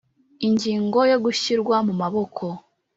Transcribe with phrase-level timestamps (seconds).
[0.47, 2.43] Ingingo ya gushyirwa mu maboko